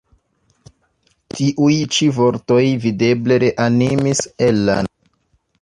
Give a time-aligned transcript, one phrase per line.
[1.33, 4.95] Tiuj ĉi vortoj videble reanimis Ella'n.